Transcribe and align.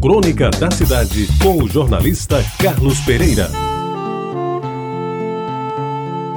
Crônica 0.00 0.48
da 0.50 0.70
Cidade, 0.70 1.26
com 1.42 1.60
o 1.60 1.68
jornalista 1.68 2.40
Carlos 2.62 3.00
Pereira. 3.00 3.50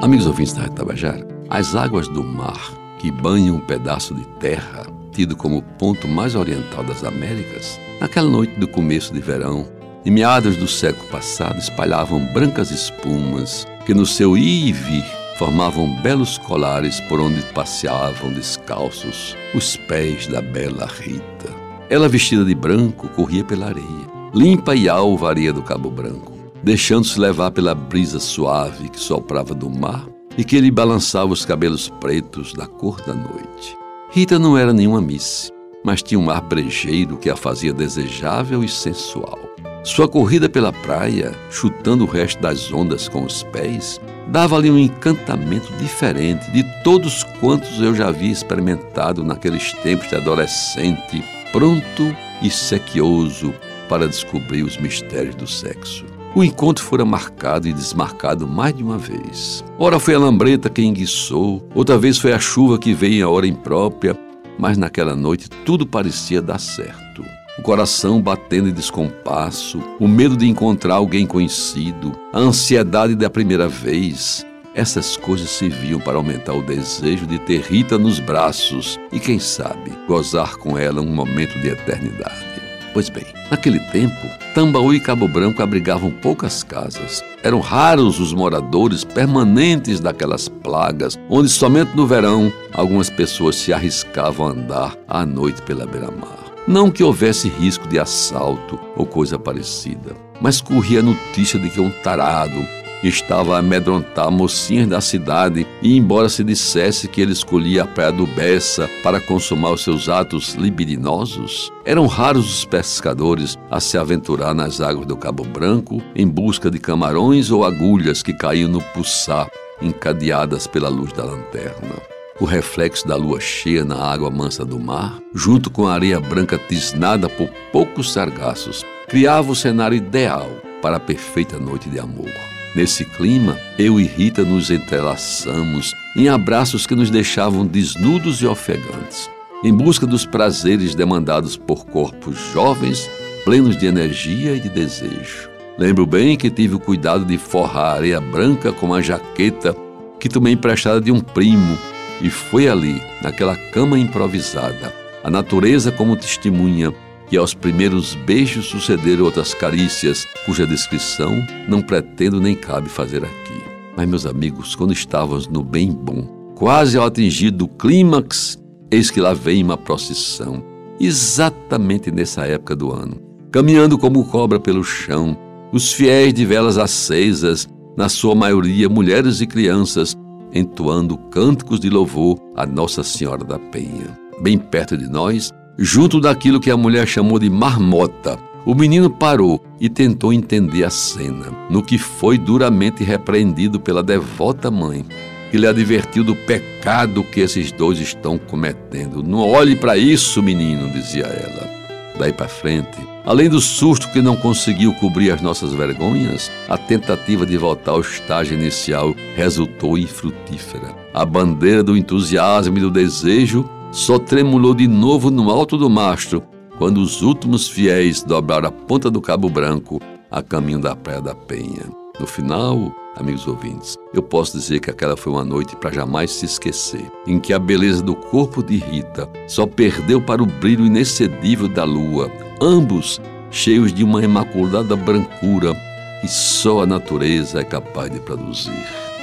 Amigos 0.00 0.26
ouvintes 0.26 0.52
da 0.52 0.68
Tabajara, 0.68 1.26
as 1.50 1.74
águas 1.74 2.06
do 2.06 2.22
mar 2.22 2.72
que 3.00 3.10
banham 3.10 3.56
um 3.56 3.60
pedaço 3.60 4.14
de 4.14 4.24
terra, 4.38 4.86
tido 5.10 5.36
como 5.36 5.60
ponto 5.76 6.06
mais 6.06 6.36
oriental 6.36 6.84
das 6.84 7.02
Américas, 7.02 7.80
naquela 8.00 8.30
noite 8.30 8.54
do 8.60 8.68
começo 8.68 9.12
de 9.12 9.20
verão, 9.20 9.66
em 10.06 10.10
meados 10.12 10.56
do 10.56 10.68
século 10.68 11.08
passado, 11.08 11.58
espalhavam 11.58 12.24
brancas 12.32 12.70
espumas 12.70 13.66
que 13.84 13.92
no 13.92 14.06
seu 14.06 14.36
ir 14.36 14.68
e 14.68 14.72
vir 14.72 15.04
formavam 15.36 16.00
belos 16.00 16.38
colares 16.38 17.00
por 17.02 17.20
onde 17.20 17.42
passeavam 17.46 18.32
descalços 18.32 19.36
os 19.52 19.76
pés 19.76 20.28
da 20.28 20.40
bela 20.40 20.86
Rita. 20.86 21.57
Ela, 21.90 22.06
vestida 22.06 22.44
de 22.44 22.54
branco, 22.54 23.08
corria 23.08 23.42
pela 23.42 23.66
areia, 23.66 24.06
limpa 24.34 24.74
e 24.74 24.90
alva 24.90 25.30
areia 25.30 25.54
do 25.54 25.62
Cabo 25.62 25.90
Branco, 25.90 26.32
deixando-se 26.62 27.18
levar 27.18 27.50
pela 27.50 27.74
brisa 27.74 28.20
suave 28.20 28.90
que 28.90 29.00
soprava 29.00 29.54
do 29.54 29.70
mar 29.70 30.06
e 30.36 30.44
que 30.44 30.60
lhe 30.60 30.70
balançava 30.70 31.32
os 31.32 31.46
cabelos 31.46 31.88
pretos 31.98 32.52
da 32.52 32.66
cor 32.66 33.00
da 33.00 33.14
noite. 33.14 33.74
Rita 34.10 34.38
não 34.38 34.56
era 34.56 34.70
nenhuma 34.70 35.00
miss, 35.00 35.50
mas 35.82 36.02
tinha 36.02 36.20
um 36.20 36.28
ar 36.28 36.42
brejeiro 36.42 37.16
que 37.16 37.30
a 37.30 37.36
fazia 37.36 37.72
desejável 37.72 38.62
e 38.62 38.68
sensual. 38.68 39.38
Sua 39.82 40.06
corrida 40.06 40.46
pela 40.46 40.72
praia, 40.72 41.34
chutando 41.50 42.04
o 42.04 42.06
resto 42.06 42.42
das 42.42 42.70
ondas 42.70 43.08
com 43.08 43.24
os 43.24 43.42
pés, 43.44 43.98
dava-lhe 44.26 44.70
um 44.70 44.78
encantamento 44.78 45.72
diferente 45.78 46.50
de 46.50 46.62
todos 46.84 47.24
quantos 47.40 47.80
eu 47.80 47.94
já 47.94 48.08
havia 48.08 48.30
experimentado 48.30 49.24
naqueles 49.24 49.72
tempos 49.72 50.08
de 50.08 50.16
adolescente 50.16 51.24
pronto 51.52 52.14
e 52.42 52.50
sequioso 52.50 53.54
para 53.88 54.06
descobrir 54.06 54.62
os 54.62 54.76
mistérios 54.76 55.34
do 55.34 55.46
sexo. 55.46 56.04
O 56.34 56.44
encontro 56.44 56.84
fora 56.84 57.04
marcado 57.04 57.66
e 57.66 57.72
desmarcado 57.72 58.46
mais 58.46 58.74
de 58.74 58.82
uma 58.82 58.98
vez. 58.98 59.64
Ora 59.78 59.98
foi 59.98 60.14
a 60.14 60.18
lambreta 60.18 60.68
que 60.68 60.82
enguiçou, 60.82 61.66
outra 61.74 61.98
vez 61.98 62.18
foi 62.18 62.32
a 62.32 62.38
chuva 62.38 62.78
que 62.78 62.92
veio 62.92 63.26
a 63.26 63.30
hora 63.30 63.46
imprópria, 63.46 64.16
mas 64.58 64.76
naquela 64.76 65.16
noite 65.16 65.48
tudo 65.64 65.86
parecia 65.86 66.42
dar 66.42 66.60
certo. 66.60 67.24
O 67.58 67.62
coração 67.62 68.22
batendo 68.22 68.68
em 68.68 68.72
descompasso, 68.72 69.82
o 69.98 70.06
medo 70.06 70.36
de 70.36 70.46
encontrar 70.46 70.94
alguém 70.94 71.26
conhecido, 71.26 72.12
a 72.32 72.38
ansiedade 72.38 73.16
da 73.16 73.28
primeira 73.28 73.66
vez, 73.66 74.46
essas 74.78 75.16
coisas 75.16 75.50
serviam 75.50 75.98
para 75.98 76.16
aumentar 76.16 76.52
o 76.52 76.62
desejo 76.62 77.26
de 77.26 77.36
ter 77.40 77.62
Rita 77.62 77.98
nos 77.98 78.20
braços 78.20 78.96
e, 79.10 79.18
quem 79.18 79.40
sabe, 79.40 79.90
gozar 80.06 80.56
com 80.56 80.78
ela 80.78 81.00
um 81.00 81.12
momento 81.12 81.58
de 81.58 81.68
eternidade. 81.68 82.46
Pois 82.94 83.08
bem, 83.08 83.26
naquele 83.50 83.80
tempo, 83.90 84.14
Tambaú 84.54 84.94
e 84.94 85.00
Cabo 85.00 85.26
Branco 85.26 85.64
abrigavam 85.64 86.12
poucas 86.12 86.62
casas. 86.62 87.24
Eram 87.42 87.58
raros 87.58 88.20
os 88.20 88.32
moradores 88.32 89.02
permanentes 89.02 89.98
daquelas 89.98 90.48
plagas, 90.48 91.18
onde 91.28 91.48
somente 91.48 91.96
no 91.96 92.06
verão 92.06 92.52
algumas 92.72 93.10
pessoas 93.10 93.56
se 93.56 93.72
arriscavam 93.72 94.46
a 94.46 94.50
andar 94.50 94.96
à 95.08 95.26
noite 95.26 95.60
pela 95.62 95.86
beira-mar. 95.86 96.38
Não 96.68 96.88
que 96.88 97.02
houvesse 97.02 97.48
risco 97.48 97.88
de 97.88 97.98
assalto 97.98 98.78
ou 98.94 99.04
coisa 99.04 99.38
parecida, 99.40 100.14
mas 100.40 100.60
corria 100.60 101.00
a 101.00 101.02
notícia 101.02 101.58
de 101.58 101.68
que 101.68 101.80
um 101.80 101.90
tarado, 101.90 102.64
estava 103.02 103.54
a 103.54 103.58
amedrontar 103.58 104.30
mocinhas 104.30 104.88
da 104.88 105.00
cidade 105.00 105.66
e, 105.80 105.96
embora 105.96 106.28
se 106.28 106.42
dissesse 106.42 107.06
que 107.06 107.20
ele 107.20 107.32
escolhia 107.32 107.84
a 107.84 107.86
praia 107.86 108.12
do 108.12 108.26
Bessa 108.26 108.88
para 109.02 109.20
consumar 109.20 109.72
os 109.72 109.84
seus 109.84 110.08
atos 110.08 110.54
libidinosos, 110.54 111.72
eram 111.84 112.06
raros 112.06 112.58
os 112.58 112.64
pescadores 112.64 113.56
a 113.70 113.80
se 113.80 113.96
aventurar 113.96 114.54
nas 114.54 114.80
águas 114.80 115.06
do 115.06 115.16
Cabo 115.16 115.44
Branco 115.44 116.02
em 116.14 116.26
busca 116.26 116.70
de 116.70 116.78
camarões 116.78 117.50
ou 117.50 117.64
agulhas 117.64 118.22
que 118.22 118.32
caíam 118.32 118.68
no 118.68 118.80
puçá, 118.80 119.48
encadeadas 119.80 120.66
pela 120.66 120.88
luz 120.88 121.12
da 121.12 121.24
lanterna. 121.24 121.96
O 122.40 122.44
reflexo 122.44 123.06
da 123.06 123.16
lua 123.16 123.40
cheia 123.40 123.84
na 123.84 123.96
água 123.96 124.30
mansa 124.30 124.64
do 124.64 124.78
mar, 124.78 125.18
junto 125.34 125.70
com 125.70 125.88
a 125.88 125.94
areia 125.94 126.20
branca 126.20 126.56
tisnada 126.56 127.28
por 127.28 127.48
poucos 127.72 128.12
sargaços, 128.12 128.84
criava 129.08 129.50
o 129.50 129.56
cenário 129.56 129.96
ideal 129.96 130.48
para 130.80 130.96
a 130.96 131.00
perfeita 131.00 131.58
noite 131.58 131.88
de 131.88 131.98
amor. 131.98 132.57
Nesse 132.78 133.04
clima, 133.04 133.58
eu 133.76 133.98
e 133.98 134.04
Rita 134.04 134.44
nos 134.44 134.70
entrelaçamos 134.70 135.96
em 136.14 136.28
abraços 136.28 136.86
que 136.86 136.94
nos 136.94 137.10
deixavam 137.10 137.66
desnudos 137.66 138.40
e 138.40 138.46
ofegantes, 138.46 139.28
em 139.64 139.74
busca 139.74 140.06
dos 140.06 140.24
prazeres 140.24 140.94
demandados 140.94 141.56
por 141.56 141.84
corpos 141.86 142.38
jovens, 142.52 143.10
plenos 143.44 143.76
de 143.76 143.86
energia 143.86 144.54
e 144.54 144.60
de 144.60 144.68
desejo. 144.68 145.50
Lembro 145.76 146.06
bem 146.06 146.36
que 146.36 146.48
tive 146.48 146.76
o 146.76 146.78
cuidado 146.78 147.24
de 147.24 147.36
forrar 147.36 147.94
a 147.94 147.96
areia 147.96 148.20
branca 148.20 148.70
com 148.70 148.86
uma 148.86 149.02
jaqueta 149.02 149.74
que 150.20 150.28
tomei 150.28 150.52
emprestada 150.52 151.00
de 151.00 151.10
um 151.10 151.18
primo, 151.18 151.76
e 152.20 152.30
foi 152.30 152.68
ali, 152.68 153.02
naquela 153.20 153.56
cama 153.72 153.98
improvisada, 153.98 154.94
a 155.24 155.28
natureza 155.28 155.90
como 155.90 156.14
testemunha 156.14 156.94
e 157.30 157.36
aos 157.36 157.54
primeiros 157.54 158.14
beijos 158.14 158.66
sucederam 158.66 159.24
outras 159.24 159.54
carícias, 159.54 160.26
cuja 160.46 160.66
descrição 160.66 161.44
não 161.68 161.82
pretendo 161.82 162.40
nem 162.40 162.54
cabe 162.54 162.88
fazer 162.88 163.24
aqui. 163.24 163.62
Mas, 163.96 164.08
meus 164.08 164.26
amigos, 164.26 164.74
quando 164.74 164.92
estávamos 164.92 165.48
no 165.48 165.62
bem 165.62 165.90
bom, 165.90 166.22
quase 166.54 166.96
ao 166.96 167.06
atingir 167.06 167.50
do 167.50 167.66
clímax, 167.66 168.58
eis 168.90 169.10
que 169.10 169.20
lá 169.20 169.34
vem 169.34 169.62
uma 169.62 169.76
procissão, 169.76 170.64
exatamente 171.00 172.10
nessa 172.10 172.46
época 172.46 172.74
do 172.74 172.92
ano, 172.92 173.20
caminhando 173.50 173.98
como 173.98 174.24
cobra 174.24 174.58
pelo 174.58 174.84
chão, 174.84 175.36
os 175.72 175.92
fiéis 175.92 176.32
de 176.32 176.46
velas 176.46 176.78
acesas, 176.78 177.68
na 177.96 178.08
sua 178.08 178.34
maioria 178.34 178.88
mulheres 178.88 179.40
e 179.40 179.46
crianças, 179.46 180.16
entoando 180.54 181.18
cânticos 181.30 181.80
de 181.80 181.90
louvor 181.90 182.38
a 182.56 182.64
Nossa 182.64 183.02
Senhora 183.02 183.44
da 183.44 183.58
Penha. 183.58 184.16
Bem 184.40 184.56
perto 184.56 184.96
de 184.96 185.08
nós, 185.08 185.52
junto 185.78 186.20
daquilo 186.20 186.58
que 186.58 186.70
a 186.70 186.76
mulher 186.76 187.06
chamou 187.06 187.38
de 187.38 187.48
marmota. 187.48 188.36
O 188.66 188.74
menino 188.74 189.08
parou 189.08 189.64
e 189.80 189.88
tentou 189.88 190.32
entender 190.32 190.84
a 190.84 190.90
cena, 190.90 191.52
no 191.70 191.82
que 191.82 191.96
foi 191.96 192.36
duramente 192.36 193.04
repreendido 193.04 193.78
pela 193.78 194.02
devota 194.02 194.70
mãe, 194.70 195.06
que 195.50 195.56
lhe 195.56 195.66
advertiu 195.66 196.24
do 196.24 196.34
pecado 196.34 197.22
que 197.22 197.40
esses 197.40 197.70
dois 197.70 197.98
estão 198.00 198.36
cometendo. 198.36 199.22
Não 199.22 199.38
olhe 199.38 199.76
para 199.76 199.96
isso, 199.96 200.42
menino, 200.42 200.90
dizia 200.90 201.24
ela. 201.24 201.78
Daí 202.18 202.32
para 202.32 202.48
frente, 202.48 202.98
além 203.24 203.48
do 203.48 203.60
susto 203.60 204.10
que 204.10 204.20
não 204.20 204.34
conseguiu 204.34 204.92
cobrir 204.94 205.30
as 205.30 205.40
nossas 205.40 205.72
vergonhas, 205.72 206.50
a 206.68 206.76
tentativa 206.76 207.46
de 207.46 207.56
voltar 207.56 207.92
ao 207.92 208.00
estágio 208.00 208.58
inicial 208.58 209.14
resultou 209.36 209.96
infrutífera. 209.96 210.94
A 211.14 211.24
bandeira 211.24 211.82
do 211.82 211.96
entusiasmo 211.96 212.76
e 212.76 212.80
do 212.80 212.90
desejo 212.90 213.64
só 213.90 214.18
tremulou 214.18 214.74
de 214.74 214.86
novo 214.86 215.30
no 215.30 215.50
alto 215.50 215.76
do 215.76 215.88
mastro 215.88 216.42
quando 216.76 216.98
os 216.98 217.22
últimos 217.22 217.68
fiéis 217.68 218.22
dobraram 218.22 218.68
a 218.68 218.72
ponta 218.72 219.10
do 219.10 219.20
Cabo 219.20 219.48
Branco 219.48 220.00
a 220.30 220.42
caminho 220.42 220.78
da 220.78 220.94
Praia 220.94 221.20
da 221.20 221.34
Penha. 221.34 221.84
No 222.20 222.26
final, 222.26 222.92
amigos 223.16 223.46
ouvintes, 223.46 223.96
eu 224.12 224.22
posso 224.22 224.56
dizer 224.58 224.80
que 224.80 224.90
aquela 224.90 225.16
foi 225.16 225.32
uma 225.32 225.44
noite 225.44 225.74
para 225.76 225.92
jamais 225.92 226.30
se 226.30 226.46
esquecer, 226.46 227.10
em 227.26 227.38
que 227.38 227.52
a 227.52 227.58
beleza 227.58 228.02
do 228.02 228.14
corpo 228.14 228.62
de 228.62 228.76
Rita 228.76 229.28
só 229.46 229.66
perdeu 229.66 230.20
para 230.20 230.42
o 230.42 230.46
brilho 230.46 230.84
inexcedível 230.84 231.68
da 231.68 231.84
lua, 231.84 232.30
ambos 232.60 233.20
cheios 233.50 233.92
de 233.92 234.04
uma 234.04 234.22
imaculada 234.22 234.94
brancura 234.94 235.74
que 236.20 236.28
só 236.28 236.82
a 236.82 236.86
natureza 236.86 237.60
é 237.60 237.64
capaz 237.64 238.10
de 238.10 238.20
produzir. 238.20 238.86